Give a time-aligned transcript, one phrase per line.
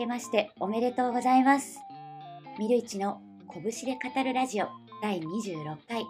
[0.00, 1.78] けましておめでとうございます。
[2.58, 3.20] ミルイチの
[3.52, 4.68] 拳で語るラジオ
[5.02, 6.06] 第26回。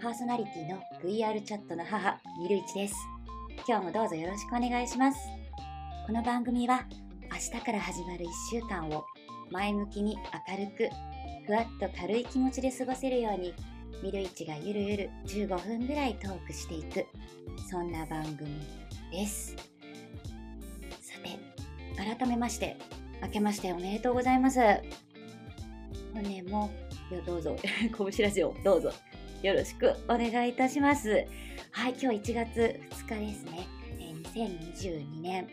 [0.00, 2.94] パーソナリティの VR チャットの母、ミルイチです。
[3.68, 5.18] 今日もどうぞよろしくお願いします。
[6.06, 6.86] この番組は
[7.30, 9.04] 明日から始まる1週間を
[9.50, 10.16] 前向きに
[10.48, 10.88] 明るく、
[11.46, 13.52] ふわっと軽い気持ちで過ごせるように、
[14.02, 17.04] ミルイチがゆるゆる15分ぐらいトークしていく、
[17.70, 18.48] そんな番組
[19.12, 19.54] です。
[21.02, 21.38] さて、
[21.96, 22.76] 改めまして、
[23.24, 24.60] 明けましておめでとうございます。
[26.12, 26.70] 本年も、
[27.24, 28.92] どうぞ、拳ラジオ、どうぞ、
[29.42, 31.26] よろしくお願いいたします。
[31.70, 33.66] はい、今日1月2日ですね。
[33.98, 35.48] えー2022年、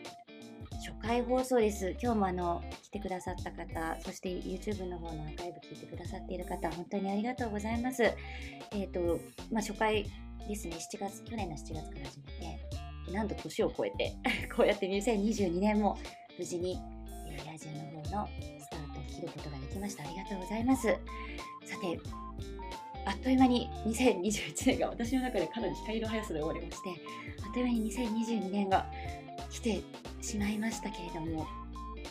[0.86, 1.96] 初回放送です。
[2.02, 8.04] 今日もあの、来てくださった方、そして YouTube の方のアーカイブ聞いてくださっている方、本当にありがとうございます。
[8.74, 9.00] えっ、と、
[9.50, 10.12] まあ、初回
[10.46, 12.26] ですね、7月、去年の7月から始め
[13.08, 14.14] て、なんと年を超えて、
[14.54, 15.98] こうやって2022年も
[16.38, 16.78] 無事に、
[17.38, 20.04] ラジオの方のスタートを切ることができました。
[20.04, 20.88] ありがとうございます。
[20.88, 20.98] さ
[21.82, 22.00] て、
[23.06, 26.90] あっという間に2021年が私の中でかなり光の速さで終わりまして、
[27.46, 28.86] あっという間に2022年が
[29.50, 29.82] 来て
[30.22, 31.48] しまいましたけれども、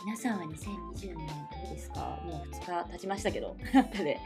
[0.03, 1.27] 皆さんは2022年
[1.63, 2.19] どうですか？
[2.25, 4.19] もう2日経ちましたけど、なんかで、えっ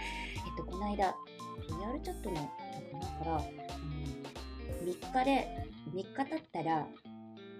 [0.58, 6.88] と、この間、リアルチャットの仲間から、うん、3日で、3日経ったら、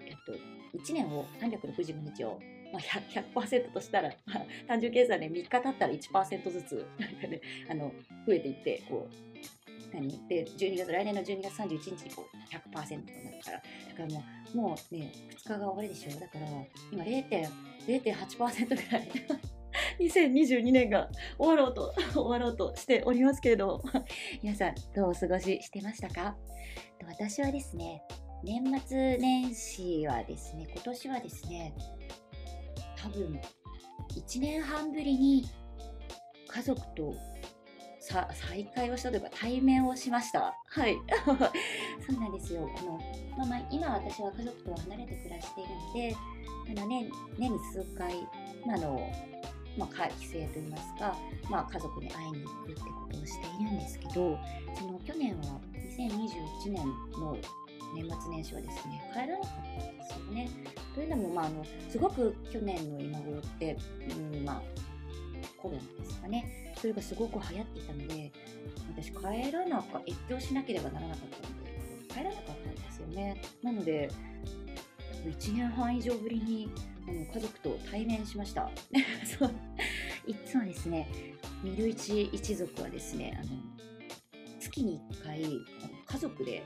[0.04, 0.32] えっと、
[0.78, 2.40] 1年を365日を、
[2.76, 7.92] まあ、100%, 100としたら、まあ、単純計算で3日経ったら1%ずつなんか、ね、あの
[8.26, 9.14] 増えていってこう
[9.94, 10.08] 何？
[10.28, 12.36] で12月来年の12月31日にこう
[12.76, 13.58] 100%になるから。
[13.58, 16.46] だからもうもうね2日が終わりでしょだから
[16.92, 19.08] 今0.8%ぐらい。
[20.00, 23.82] 2022年が終わろうと終わろうとしておりますけれども。
[24.42, 26.36] 皆さんどうお過ごししてましたか？
[27.06, 28.02] 私はですね
[28.42, 31.74] 年末年始はですね今年はですね
[33.06, 33.40] 多分
[34.16, 35.48] 1年半ぶりに
[36.48, 37.14] 家族と
[38.00, 40.54] さ再会をしたというか対面をしました。
[40.68, 40.96] はい。
[41.24, 42.68] そうなんですよ。
[42.76, 42.98] あの、
[43.36, 46.16] まあ、まあ今私は家族とは離れて暮らしているので
[46.68, 48.14] あの年年に数回、
[48.66, 49.12] まああの
[49.78, 51.16] まあ、帰省といいますか、
[51.50, 54.38] まあ、家族に会いに行くってことをしているんですけど
[54.74, 55.60] その去年は
[55.98, 56.86] 2021年
[57.20, 57.36] の
[57.96, 60.50] 年末年始はですね帰らなかったんですよね。
[60.94, 63.76] というのも、まあ、あのすごく去年の今頃って、
[64.32, 64.62] うんまあ、
[65.56, 68.32] コロナですかねそれがすごく流行っていたので
[68.96, 71.70] 私帰らなか越境しなければならなかったので
[72.08, 73.42] 帰らなかったんですよね。
[73.62, 74.10] なので
[75.24, 76.70] 1年半以上ぶりに
[77.08, 78.70] あの家族と対面しました。
[79.38, 79.50] そう
[80.26, 81.08] いつもですね、
[81.62, 83.50] ミルイチ一族はですね、あの
[84.58, 85.52] 月に1回あの
[86.04, 86.64] 家族で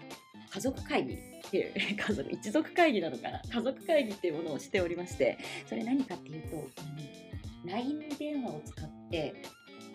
[0.50, 9.34] 家族会議っていう 家族一族会議なのかな家族会議っていうものをしておりましてそれ何かっていうとあの LINE 電話を使って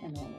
[0.03, 0.29] あの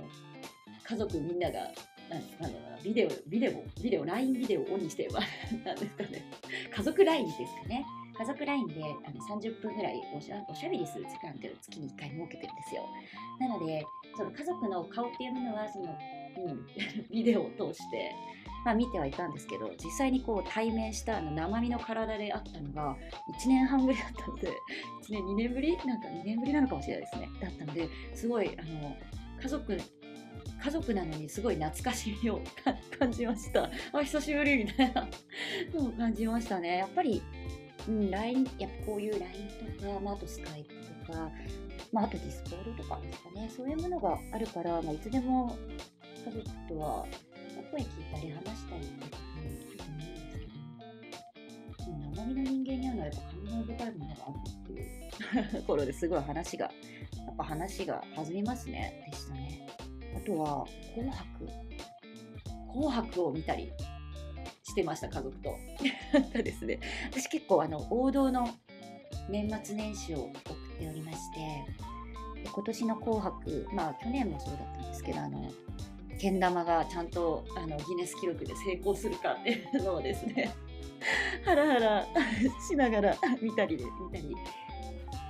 [0.84, 1.72] 家族みんなが
[2.08, 5.20] なんなんだろうなビデオビデオビデオ LINE ビデオをオンにしてれば
[5.64, 6.22] なんですかね。
[6.70, 7.84] 家族 LINE ですかね。
[8.16, 12.88] 家族 LINE であの30分ぐらいおしゃおしゃべりする時間っていうのを月に1回設けてるんですよ。
[13.40, 13.84] なので
[14.16, 15.98] その家族の顔っていうものはその、
[16.38, 16.66] うん、
[17.10, 18.14] ビデオを通して
[18.64, 22.96] まあ、見てはいたんですけど実際にこう対面したあの生身の体であったのが
[23.44, 24.48] 1年半ぶりだったので
[25.08, 25.76] 1年2年ぶり？
[25.86, 27.28] なんか2年ぶりなのかもしれないですね。
[27.40, 28.96] だったのですごいあの
[29.40, 29.78] 家族
[30.62, 32.40] 家族なのにすごい懐かしみを
[32.98, 33.70] 感じました。
[33.92, 35.06] あ久しぶりみたいな。
[35.74, 36.78] のを感じましたね。
[36.78, 37.22] やっぱり、
[37.88, 39.24] うん、LINE やっぱこういう LINE
[39.78, 40.74] とか、まあ、あと Skype
[41.06, 41.30] とか、
[41.92, 43.50] まあ、あと Discord とかですかね。
[43.54, 45.56] そういうものがあるから、まあ、いつでも
[46.24, 47.06] 家族とは
[47.70, 49.50] 声聞いたり話したりっていうこともいいん。
[49.50, 49.84] ですけど、
[52.14, 54.78] 生身の人間にはやっぱ感慨深いものがあるってい
[55.48, 56.72] うところですごい話が、や
[57.32, 59.66] っぱ話が弾みますね、でしたね。
[60.16, 61.48] あとは、紅白。
[62.72, 63.72] 紅白を見たり
[64.62, 65.54] してました、家族と。
[66.42, 68.48] ですね、私結構あの王道の
[69.28, 70.32] 年末年始を送っ
[70.78, 71.40] ておりまして、
[72.42, 74.90] で今年の紅白、まあ去年もそうだったん。
[74.90, 75.50] ですけど、あの、
[76.18, 80.54] けん玉がちゃんとあのギネス記録で成功するかっていうのをですね
[81.44, 82.06] ハラハラ
[82.68, 84.34] しながら見たりで見たり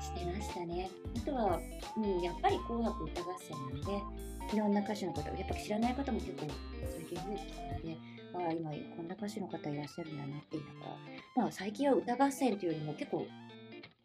[0.00, 0.88] してましたね。
[1.16, 1.60] あとは、
[1.96, 6.46] うん、やっぱり「紅白歌合戦」なのでいろんな歌手の方やっぱ知らない方も結構
[6.84, 7.96] 最近増えてきたので
[8.34, 10.96] ああ今こんな歌手の方いらっしゃるんだなっていうのが、
[11.34, 13.26] まあ、最近は歌合戦というよりも結構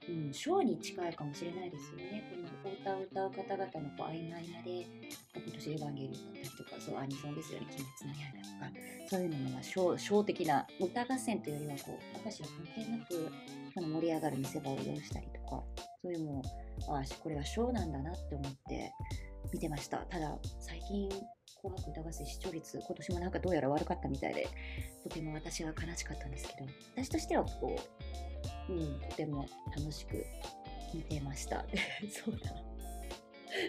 [0.09, 2.23] うん、ショーに近いかもしれないですよね。
[2.63, 4.87] この歌を歌う方々のこう合間合間で、
[5.35, 13.31] 今年エヴァンゲリオンだったりとか、そうアニソンですよね、鬼滅の刃とか、そういうのがショーショー的な歌合戦というよりはこう、私は関係なく
[13.77, 15.63] あの盛り上がる見せ場を用意したりとか、
[16.01, 16.41] そういうのも
[16.89, 18.91] ああこれがショーなんだなって思って
[19.53, 21.09] 見てましたただ最近
[21.61, 24.47] 紅白歌合戦視聴率今年もなんかどうやら悪かったみたいで
[25.03, 30.25] とても私は悲しかったんですけど私としてはこう、うん、とても楽しく
[30.93, 31.65] 見てました。
[32.09, 32.51] そうだ。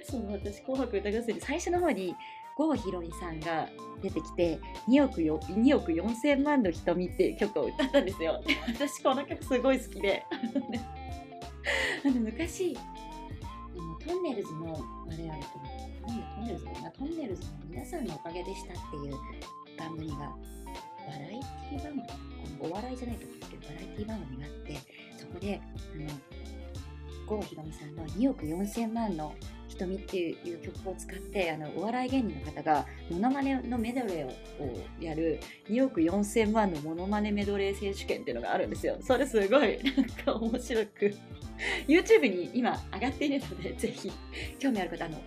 [0.04, 2.14] その私紅白歌合戦で最初の方に
[2.56, 3.68] 郷ひろみさんが
[4.00, 8.42] 出てきて2億よ2億4千万の瞳っていう曲を歌ったんですよ。
[8.68, 10.24] 私この曲すごい好きで。
[12.04, 14.76] あの昔あのトンネルズの
[15.08, 16.90] あれあると思うなんでトンネルズかな？
[16.90, 19.14] トンネルズの皆さんのおかげでしたっていう
[19.78, 20.26] 番組がバ
[21.06, 22.02] ラエティ番組
[22.60, 24.72] お笑いじゃないと思うんですけどバラエティ番組があって
[25.22, 25.60] そこで
[25.94, 26.08] あの
[27.26, 29.34] 郷ひろみさんの2億4千万の
[29.68, 38.98] 瞳っていう曲を使ってあのお笑い芸人の方がモノマネのメドレーをやる2億4000万のモノマネメドレー選手権っていうのがあるんですよ。
[39.00, 41.14] それすごいなんか面白く
[41.86, 44.12] YouTube に今上がっているのでぜひ
[44.58, 45.18] 興味ある方あの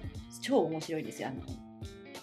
[0.41, 1.29] 超面白いですよ。
[1.29, 1.41] あの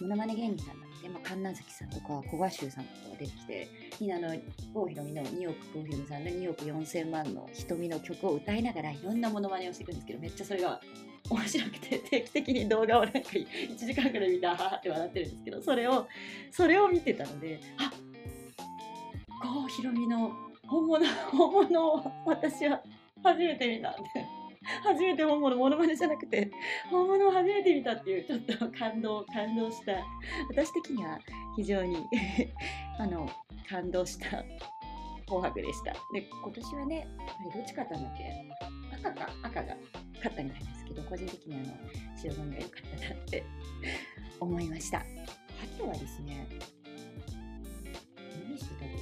[0.01, 0.82] モノマネ芸人さん
[1.13, 3.69] なので、まあ、神奈月さんとか古賀修さんとかが出てきて
[4.01, 4.35] みんなの
[4.75, 10.81] 郷ひろみの2億郷ひろみさんの2億4000万の瞳の曲を歌いながらいろんなモノマネをしていくんですけどめっちゃそれが
[11.31, 16.07] 面白くて 定期的に動画をなんか1時間ぐらい見たはって笑ってるんですけどそれを
[16.51, 17.93] それを見てたのであ
[19.43, 20.33] 郷ひろみの
[20.67, 22.83] 本物本物を私は
[23.23, 24.32] 初めて見たんで。
[24.83, 26.51] 初めて本物モノマネじゃなくて
[26.91, 29.93] 本物を初めて見たっていうちょっと感動感動した
[30.51, 31.19] 私的には
[31.57, 31.97] 非常に
[32.99, 33.29] あの
[33.69, 34.45] 感動した
[35.27, 35.93] 紅白でした。
[36.13, 37.09] で今年はね
[37.55, 38.97] どっち勝ったんだっけ？
[38.97, 39.77] 赤か赤が
[40.17, 41.73] 勝ったみたいですけど個人的にあの
[42.17, 43.45] 白組が良かったなって
[44.41, 44.99] 思いました。
[44.99, 45.05] あ
[45.79, 46.47] とはですね
[48.47, 48.93] 何してたの？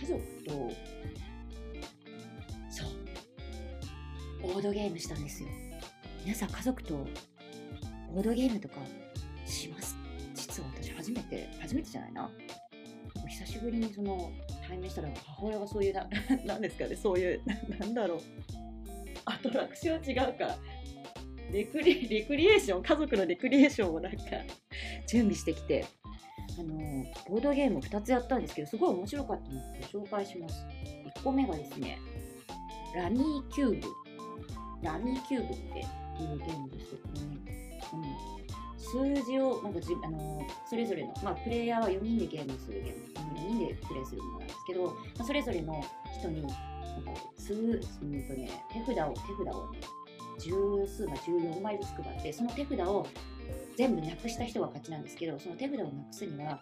[0.00, 5.48] 家族とードゲームしたんですよ。
[6.24, 7.06] 皆さん家族と
[8.14, 8.74] ボードゲームとか
[9.46, 9.96] します？
[10.34, 12.30] 実は私初めて初めてじゃないな。
[13.28, 14.30] 久しぶりにその
[14.66, 16.06] 対面したら母親がそういうな
[16.44, 17.40] なんですかねそういう
[17.78, 18.20] なんだろう。
[19.24, 20.56] アトラクション違うか
[21.52, 24.20] レクリレクリエーション家族のレクリエーションをなんか
[25.08, 25.84] 準備してきて。
[26.58, 30.66] あのボードゲームを2つやったんですけどすごい面白かったのでご紹介します。
[31.16, 31.98] 1個目がですね
[32.94, 34.09] ラミーキューブ。
[34.82, 45.84] ラミキューブっていうゲームですけどね、うん、数字をなんかじあのそれぞれの、まあ、プレイヤーは4人でゲームするゲーム4人でプレイするものなんですけど、まあ、それぞれの
[46.18, 46.44] 人に
[47.36, 49.80] 数、うんとね、手札を、手札をね、
[50.38, 53.06] 十数枚、14枚ずつ配って、その手札を
[53.76, 56.60] 全部なくした人が勝ちなんですけど、その手札をなくすには、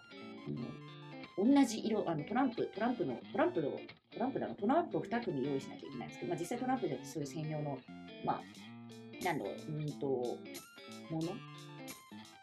[1.37, 3.71] うん、同じ色、あのトランプ、トランプの、トランプの、
[4.11, 7.77] トランプだの、トランプを2組用意しなきゃいけないんですけど、まあ、実際トランプでそういう専用の、
[8.25, 11.33] まあ、なんだろう、うんと、もの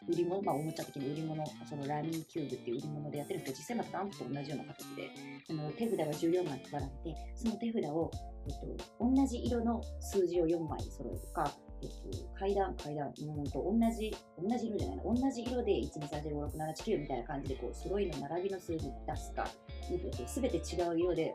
[0.07, 5.11] 売り物、まあ、おもちゃ的に売り物、そのラミーキューブっていう売り物でやってるんですけど、実際またダンプと同じような形で、
[5.49, 8.11] あの手札が14枚配られて、その手札を、
[8.47, 11.51] えっと、同じ色の数字を4枚揃えるか、
[11.81, 19.47] えっと、階段、階段、うんと、同じ、同じ色じゃないな、同じ色で1、2、3、4、5、6、7、8、9みたいな感じで、こう、揃いの並びの数字出すか、
[20.25, 21.33] すべて違う色で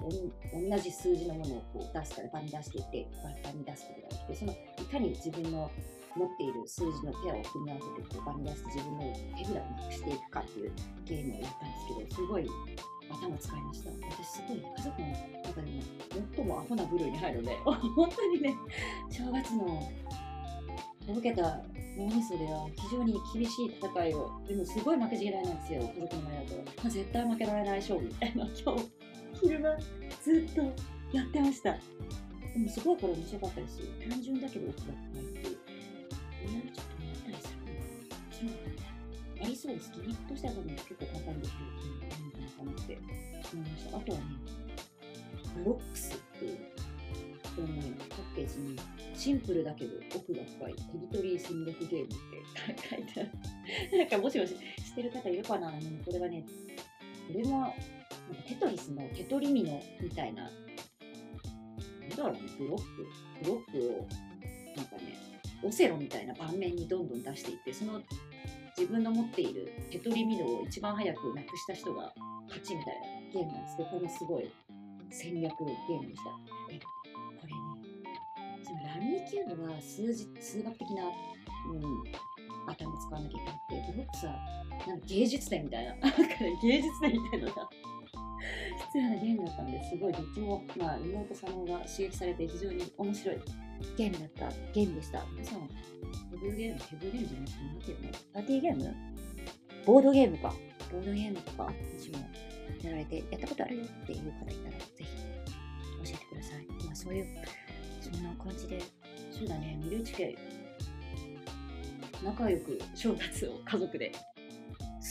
[0.52, 3.06] 同じ数字のものをこう出すから、場に出していって、
[3.44, 4.56] 場に出すことができて、その、い
[4.90, 5.70] かに自分の
[6.16, 10.72] 持っている数字のペアを組み合わせてこう場に出して自分の手札をなくしていくかっていう
[11.06, 12.46] ゲームをやったんですけどすごい
[13.10, 13.90] 頭使いました。
[13.90, 15.08] 私すごい家族の
[15.44, 15.82] 中でも
[16.36, 18.56] 最もアホな部類に入るので 本当にね
[19.10, 19.82] 正月の
[21.06, 21.60] とぼけた
[21.96, 28.90] 脳みそでは非常に厳しい戦いをでもすごい負けず嫌いなんですよ家族の前だと、まあ、絶対負けられない勝負みたいな今日
[29.40, 29.76] 昼間
[30.22, 30.62] ずっと
[31.12, 31.72] やってました。
[31.72, 31.78] で
[32.58, 33.86] もすごいこれ面白かったですよ。
[34.08, 35.58] 単純だけど奥が深いっていう。
[39.42, 39.90] ありそうです。
[39.92, 41.58] ギミックとしては多分結構簡単にできる
[42.42, 42.98] のかなって
[43.52, 43.96] 思いました。
[43.96, 44.24] あとはね、
[45.56, 46.58] ブロックスっていう、
[48.32, 48.79] ッケージに
[49.15, 53.31] シンプルだけど奥が深いテリトリー戦略ゲームって書いてある。
[53.98, 54.58] なんかもしもし知
[54.93, 55.70] ってる方いるかな？
[55.70, 56.44] これはね、
[57.32, 57.77] これもなんか
[58.48, 60.51] テトリスのテトリミノみたいな、なん
[62.10, 62.84] だろうね、ブロック、
[63.43, 64.08] ブロックを
[64.77, 65.17] なんかね、
[65.62, 68.03] オセロみたいな盤面にどんどん出していってその
[68.77, 72.12] 自分の持っている手取りミドを一番早くなくした人が
[72.48, 74.51] 勝ちみたいなゲームなんですけどこれもすごい
[75.10, 77.01] 戦略ゲームでした。
[79.01, 81.82] でこれねそのラミーキューブは数字数学的な、うん、
[82.69, 84.32] 頭使わなきゃいけなくてブロックスは
[84.87, 85.94] なんか芸術点みたいな、
[86.63, 87.69] 芸術点みたいなのが
[88.93, 93.39] 必要なゲームだったんですごいどっちも、まあ、妹様が刺激されて非常に面白い
[93.96, 95.67] ゲームだったゲームでした皆さんヘ
[96.41, 98.13] ブーゲームヘブーゲームじゃなくて何ていうの？
[98.34, 98.96] パーティーゲーム？
[99.87, 100.55] ボードゲームか。
[100.91, 101.65] ボードゲームとか
[101.99, 102.19] 私も
[102.82, 105.13] やられてやったことあるよっていう方いたらぜひ教
[106.05, 106.67] えてください。
[106.84, 107.41] まあそういうそ
[108.19, 108.81] んな感じで
[109.31, 110.36] そうだねミルチ家
[112.22, 114.12] 仲良く正月を家族で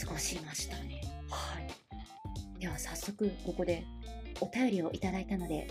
[0.06, 1.02] 過ごしましたね。
[1.30, 2.60] はい。
[2.60, 3.84] では早速ここで
[4.40, 5.68] お便りをいただいたので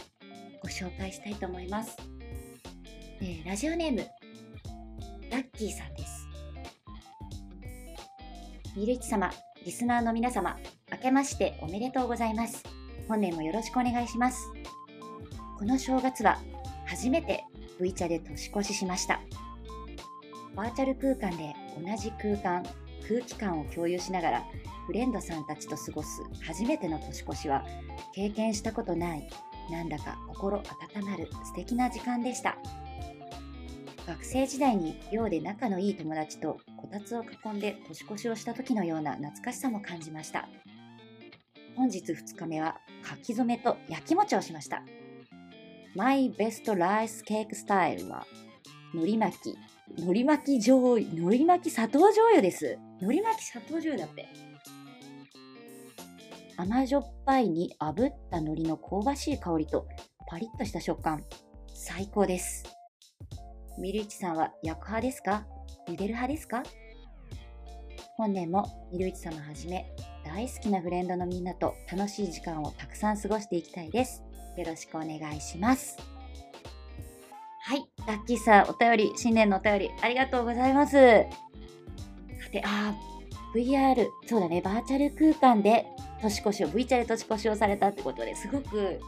[0.63, 1.97] ご紹介したいと思います、
[3.21, 3.99] えーラジオネーム
[5.31, 6.27] ラッキーさんです。
[8.77, 9.31] ミルイチ様
[9.65, 10.57] リスナーの皆様
[10.93, 12.63] 明けましておめでとうございます。
[13.09, 14.39] 本年もよろしくお願いします。
[15.59, 16.39] この正月は
[16.91, 17.45] 初めて
[17.81, 19.21] V 茶で年越ししました。
[20.57, 22.65] バーチャル空間で同じ空間
[23.07, 24.45] 空気感を共有しながら
[24.89, 27.65] フレンドさんたちと過ごす初めての年越しは
[28.13, 29.31] 経験したことない
[29.71, 32.59] なんだか心温まる素敵な時間でした。
[34.09, 40.49] 学生時代に寮で仲のいい友達とこたつを囲んで年越しをした時のような懐かしさも感じました。
[41.77, 44.83] 本日2日目は書き初めと焼き餅をしました。
[45.97, 48.25] マイベストライスケークスタイルは
[48.95, 49.59] 海苔巻き。
[49.99, 51.01] 海苔巻き醤油。
[51.01, 52.79] 海苔巻き砂糖醤油です。
[53.01, 54.29] 海苔巻き砂糖醤油だって。
[56.57, 59.89] 甘じょっぱいに炙った海苔の香ばしい香りと
[60.29, 61.25] パリッとした食感。
[61.75, 62.65] 最高です。
[63.77, 65.45] ミルイチさんは焼く派ですか？
[65.89, 66.63] 茹でる派ですか？
[68.17, 69.91] 本年もミルイチ様はじめ
[70.25, 74.23] 大好きなフレンドのみんなと楽しい時間をたくさん過ごしていきたいです。
[74.57, 75.97] よろしくお願いします。
[77.63, 77.85] はい。
[78.07, 80.97] ラッキーさんお便り新年のお便りありがとうございます。
[80.97, 85.87] さてあー VR そうだねバーチャル空間で
[86.23, 89.01] 年越しを V チャで年越しをされたってことですごく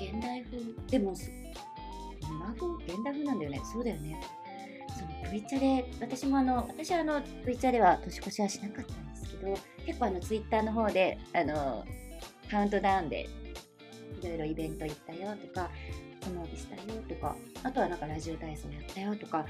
[0.00, 0.58] 今現代風
[0.90, 1.30] でもす
[2.22, 3.60] 今風現代風なんだよね。
[3.72, 4.20] そうだよね。
[4.96, 9.54] その V チャで私もあの私はあの V チャでは年越しはしなかったんですけど
[9.86, 11.84] 結構あのツイッターの方であの
[12.50, 13.28] カウントダウンで
[14.22, 15.70] いろいろイベント行ったよとか
[16.22, 19.44] 花火したよとかあとはなんかラジオ体操やったよとか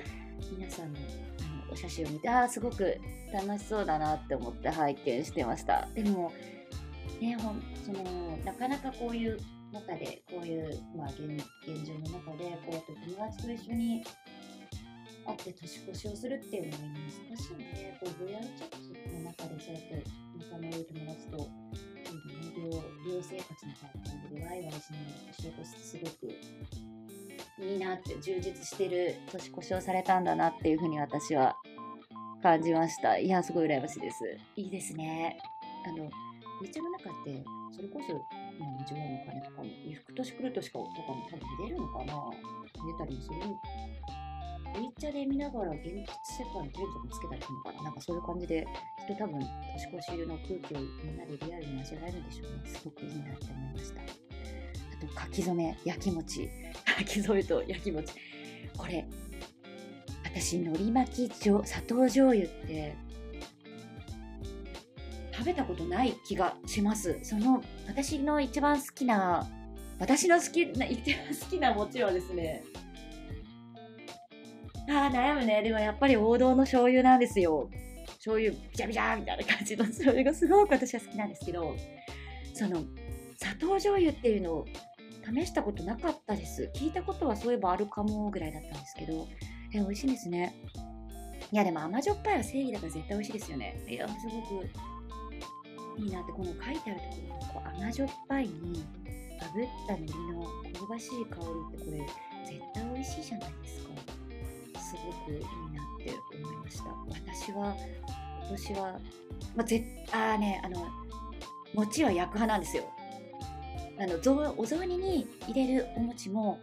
[0.57, 2.99] 皆さんのあのお写真を見てあーすごく
[3.33, 5.89] 楽しそうだなって思って拝見してました。
[5.95, 6.33] でも
[7.21, 9.39] ねほんそのなかなかこういう
[9.73, 11.21] 中でこういう、まあ、現
[11.67, 14.05] 現状の中でこうやって友達と一緒に
[15.27, 20.05] 会って年越しをするっていうのが今難しいのでこう VR チャットの中でそうやって
[20.39, 31.57] 仲の良い友達とそうだね寮寮生活みたいな感じでワイワイしながら年越すってすごくいいなって充実してる年越しをされたんだなっていうふうに私は
[32.43, 33.17] 感じました。
[33.17, 34.19] いやすごい羨ましいです。
[34.57, 35.39] いいですね。
[35.87, 36.11] あの
[36.63, 38.13] V チャの中ってそれこそ
[38.59, 42.15] まあ、ジョの鐘とかも、ゆく年来る年かとかも多分見れるのかな。
[42.85, 43.37] 見れたりもする。
[44.75, 47.83] ツイッチャで見ながら現実世界のテレビとかつけたりするのかな？
[47.85, 48.67] なんかそういう感じで、
[49.07, 49.47] きっと多分年
[49.95, 52.63] 越しの空気をみんなでリアルに味わえるんでしょうね。
[52.67, 54.01] すごくいいなって思いました。
[54.01, 54.05] あ
[55.01, 56.49] と、書き初め、焼き餅。
[56.99, 58.15] 書き初めと焼き餅。
[58.77, 59.07] これ、
[60.25, 62.97] 私、海苔巻き砂糖醤油って、
[65.33, 67.19] 食べたことない気がします。
[67.23, 69.47] その私の一番好きな
[69.99, 72.65] 私の好きな一番好きな餅はですね
[74.89, 75.63] あー悩むね。
[75.63, 77.71] でもやっぱり王道の醤油なんですよ。
[78.07, 81.75] 醤油ビチャビチャみたいな感じの醤油がすごく私は好きなんですけど
[82.53, 82.83] その
[83.37, 84.67] 砂糖醤油っていうのを
[85.35, 86.71] 試したことなかったです。
[86.75, 89.27] 聞いたことはそういえばあるかもぐらいだったんですけど
[89.75, 90.55] え美味しいんですね。
[91.51, 93.85] いやでも甘じょっぱいは正義だから絶対美味しいですよね。
[93.89, 96.91] いやすごくいいなってこの書いてあるとこ
[97.55, 97.61] ろ。
[97.61, 98.85] こう甘じょっぱいに
[99.41, 100.45] 炙った海苔の
[100.79, 101.41] 香ばしい香
[101.73, 101.99] りってこれ
[102.47, 103.91] 絶対美味しいじゃないですか。
[104.97, 105.49] すごくいいなっ
[105.99, 106.85] て思いました
[107.33, 107.77] 私は
[108.41, 109.01] 今年は、
[109.57, 110.87] まあ、ぜあねあの
[111.75, 112.85] 餅は焼く派なんですよ
[113.99, 116.61] あのお雑煮に入れるお餅も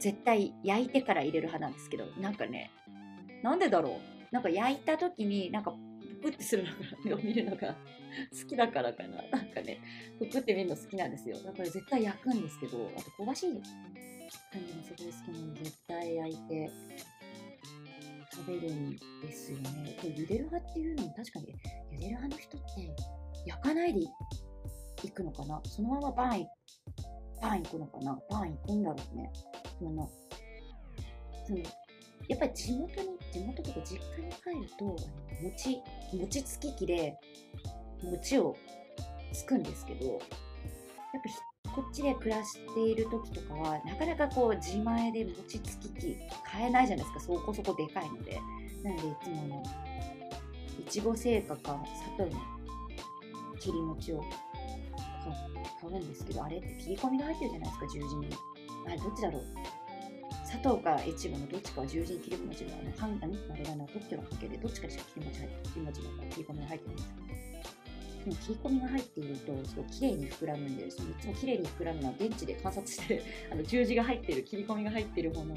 [0.00, 2.70] 絶対焼いてから入れる派なんですけどなんかね
[3.42, 4.34] なんでだろう？
[4.34, 5.72] なんか焼いた時になんか
[6.22, 6.64] ププってする
[7.04, 7.76] のが見るのが
[8.32, 9.22] 好きだからかな。
[9.30, 9.78] なんかね、
[10.18, 11.36] ププって見るの好きなんですよ。
[11.44, 13.50] だから絶対焼くんですけど、あと香ばしい
[14.50, 16.70] 感じもすごい好きなので、絶対焼いて
[18.36, 19.96] 食べるんですよね。
[20.00, 21.46] これ茹でる派っていうのも確かに、
[21.92, 22.66] 茹でる派の人って
[23.46, 24.00] 焼かないで
[25.02, 25.60] いくのかな？
[25.64, 26.48] そのままバーンい、
[27.40, 28.18] バーンいくのかな？
[28.30, 29.30] バーンいくんだろうね。
[29.78, 30.10] その、
[31.46, 31.58] その、
[32.28, 34.96] やっぱり地元に、地元とか実家に帰ると、
[35.42, 37.18] 餅、餅つき機で、
[38.02, 38.56] 餅を
[39.32, 41.28] つくんですけどやっぱ
[41.74, 47.20] こっちで暮らしている時とかはなかなかこう自前で餅つき機買えないじゃないですか。
[47.20, 48.40] そこそこでかいので。
[48.84, 49.62] なのでいつもの
[50.78, 51.82] いちご製菓か
[52.16, 52.40] 砂糖の
[53.58, 54.22] 切り餅を
[55.80, 58.28] 買うんですけどあれって切り込みが入ってるじゃないですか十字に。
[58.86, 59.42] あれどっちだろう。
[60.44, 67.53] 砂糖か越後のどっちかは十字に切り餅があの半ああれがな特許の関係でどっちかしか切り餅入って切り餅の切り込みが入ってないんですけど
[68.24, 75.56] でも切り込みが入っているとすごい綺麗に膨らむんでそのいつも綺麗に膨らむのは電池で観察してあの十字が入っている切り込みが入っている方のを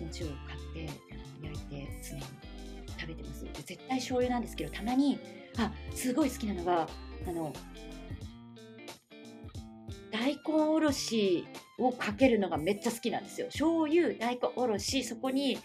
[0.00, 0.90] 餅を買って
[1.42, 2.22] 焼いて常に
[2.98, 5.18] 食べてますで絶対醤油なんですけどたまに
[5.58, 6.88] あすごい好きなのが
[7.26, 7.52] あの
[10.10, 11.44] 大根おろし
[11.78, 13.48] をかけるのがめっちゃ好きなんですよ。
[13.48, 15.58] 醤油大根おろしそこに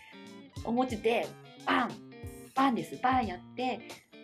[0.65, 1.27] お餅で
[1.67, 1.91] バン。
[2.55, 2.97] バンです。
[3.01, 3.79] バンやって。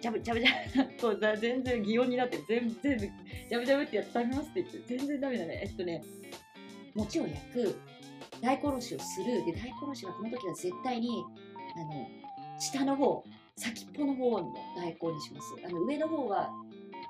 [0.05, 1.01] ジャブジャブジャブ。
[1.01, 5.61] こう全然擬音になって全部全部ジャブジャブってやって食べますって言って全然ダメだね。
[5.63, 6.03] えっとね
[6.93, 7.79] 餅を焼く
[8.39, 11.23] 大根おろしをするで大根おろしはこの時は絶対に
[11.75, 12.07] あの
[12.59, 13.23] 下の方
[13.57, 15.55] 先っぽの方の大根にします。
[15.65, 16.51] あの上の方は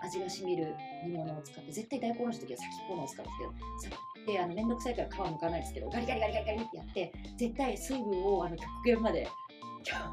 [0.02, 0.74] 味がしみる
[1.04, 3.26] 煮物を使って絶対大根おろしの時は先っぽのを使う。
[3.26, 3.32] んで
[3.80, 9.28] すけどさであの面倒くさいから皮むかないですけどガリガリガリガリガリってやって絶対水分をあの極限まで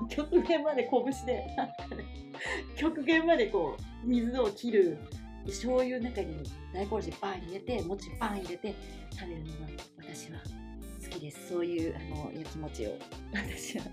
[0.08, 1.46] 極限まで拳で
[2.76, 4.98] 極限までこう水を切る
[5.46, 8.74] 醤油の中に大根おろしバン入れて餅バン入れて
[9.12, 9.52] 食べるのが
[9.98, 10.38] 私は
[11.02, 11.48] 好きです。
[11.48, 12.98] そういうあの焼き餅を。
[13.32, 13.84] 私は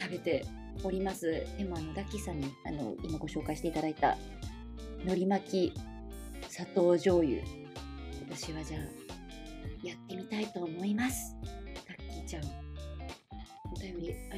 [0.00, 0.44] 食べて
[0.84, 1.44] おります。
[1.58, 4.16] でもあのダッキーさんにあの今ご紹介していただいた
[5.02, 5.74] 海苔巻き
[6.48, 7.40] 砂糖醤油。
[8.30, 8.80] 私はじゃあ
[9.86, 10.15] やって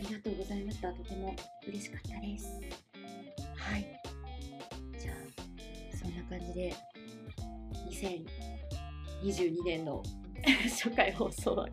[0.08, 0.92] りがとうございました。
[0.92, 1.34] とても
[1.66, 2.46] 嬉しかったです。
[3.56, 3.86] はい。
[4.98, 6.74] じゃあそんな感じで
[9.28, 10.02] 2022年の
[10.64, 11.66] 初回放送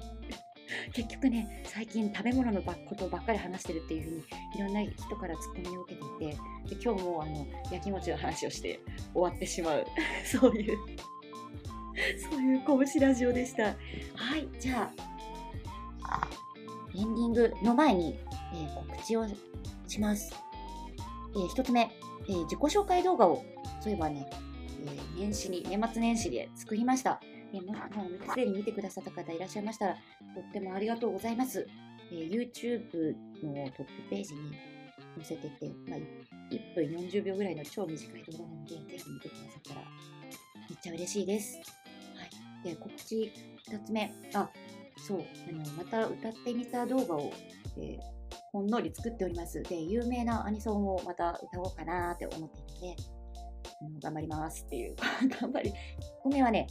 [0.91, 4.23] 結局ね最近食べ物のことばっかり話してるっていうふうに
[4.55, 8.79] いろんな人からツッコミを受けていてで今日もあの焼き餅の話をして
[9.13, 9.85] 終わってしまう。
[10.25, 10.77] そういう
[12.29, 13.63] そういう拳ラジオでした。
[14.15, 14.49] はい。
[14.59, 15.15] じゃあ
[16.97, 18.17] エンディングの前に、
[18.55, 19.25] え、告知を
[19.87, 20.33] します、
[21.35, 21.91] え、1つ目、
[22.27, 23.43] え、自己紹介動画を
[23.81, 24.27] そういえばね、
[24.87, 27.19] え年始に年末年始で作りました
[27.53, 29.99] えもうすでに見てくださった方いらっしゃいましたら、と
[30.41, 31.67] ってもありがとうございます。
[32.11, 34.51] え、YouTube のトップページに
[35.15, 35.99] 載せてて、まあ、
[36.51, 39.81] 1分40秒ぐらいの超短い動画なので、ぜひ見てくださったら、
[40.69, 41.59] めっちゃ嬉しいです。
[42.15, 42.69] はい。
[42.69, 43.31] で、告知
[43.69, 44.13] 2つ目。
[44.33, 44.49] あ、
[44.97, 47.31] そう、あのまた歌ってみた動画を、
[47.77, 48.14] えー、
[48.55, 49.61] ほんのり作っております。
[49.63, 52.95] で、有名なアニソンをまた歌おうかなって思っていて、
[53.81, 54.95] あの頑張りますっていう、
[55.41, 55.73] 頑張り。
[56.23, 56.67] ごめんはね、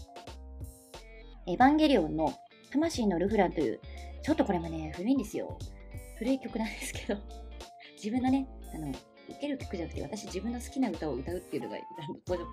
[1.47, 2.33] エヴァンゲリオンの
[2.73, 3.81] 魂のルフランという、
[4.23, 5.59] ちょっとこれもね、古いんですよ。
[6.17, 7.21] 古い曲なんですけど、
[8.03, 8.99] 自分のね、あの、受
[9.39, 11.77] ける曲じゃなくて、私自分の好きな歌を歌うっていうのが、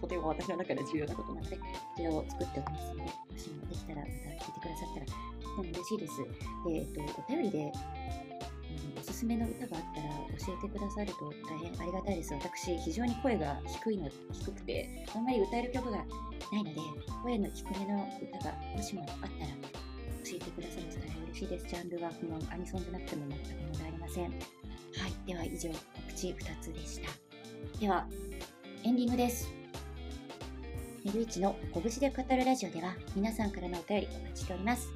[0.01, 1.63] とても私の中で重要なことなので、こ
[1.95, 6.17] ちらを作っておりますので、もしもできたら、また聴いてくださったら、とても嬉しいです。
[6.17, 6.27] で、
[6.75, 7.71] えっと、お便りで、
[8.99, 12.33] おすすめの歌があったら教えてくださると大変ありがたいです。
[12.33, 16.05] 私、非常に声が低いの、低くて、あんまり歌える曲がな
[16.59, 16.81] いので、
[17.23, 19.29] 声の低めの歌がもしもあったら
[20.23, 21.67] 教えてくださると大変嬉しいです。
[21.67, 24.23] ジャンルはこのアニソンじゃなくても全く問題ありません。
[24.23, 24.35] はい。
[25.25, 27.09] では以上、告知2つでした。
[27.79, 28.07] では、
[28.83, 29.53] エンディングです。
[31.03, 34.87] ミルイチの拳で語るラジオでは皆さんからのお便りお待ちしております。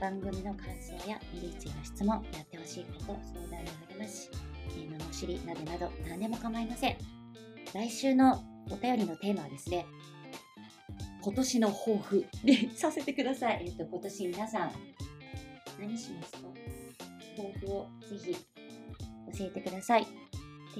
[0.00, 2.24] 番組の感想やミルイチへの質問、
[2.70, 4.30] しいこと、相談に励まし、
[4.68, 6.96] えー、罵りなどなど何でも構いません。
[7.74, 9.86] 来週のお便りのテーマはですね、
[11.22, 13.64] 今年の抱負にさせてください。
[13.66, 14.72] えっ、と、今年皆さん、
[15.80, 16.38] 何しますか？
[17.36, 18.32] 抱負をぜひ
[19.38, 20.04] 教えてください。
[20.04, 20.08] で、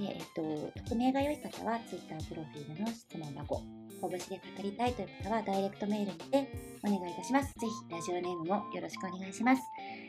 [0.02, 3.62] えっ、と、匿名が良い方は Twitter プロフィールの質問箱、
[4.00, 4.18] 拳で
[4.56, 7.52] 語りたいという方はダイレクトメールにてお願いいたします。
[7.58, 9.62] ぜひラジオネームもよろしくお願いします。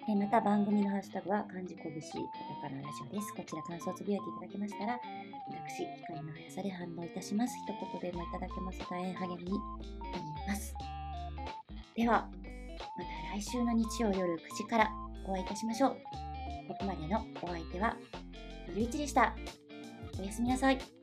[0.09, 1.89] えまた番組のハッシュタグは漢字拳カ
[2.61, 3.33] タカナラジオです。
[3.35, 4.99] こちら感想をつぶやいていただけましたら、
[5.67, 7.55] 私、光の速さで反応いたします。
[7.55, 10.73] 一言でもいただけますと大変励みになります。
[11.95, 12.27] では、
[12.97, 14.91] また来週の日曜夜9時から
[15.27, 15.97] お会いいたしましょう。
[16.67, 17.95] ここまでのお相手は、
[18.75, 19.35] ゆういちでした。
[20.19, 21.00] おやすみなさい。